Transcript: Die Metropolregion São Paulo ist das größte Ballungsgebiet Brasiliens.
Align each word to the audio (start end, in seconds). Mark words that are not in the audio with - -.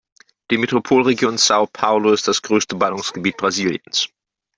Die 0.49 0.57
Metropolregion 0.57 1.35
São 1.35 1.67
Paulo 1.71 2.11
ist 2.11 2.27
das 2.27 2.41
größte 2.41 2.75
Ballungsgebiet 2.75 3.37
Brasiliens. 3.37 4.09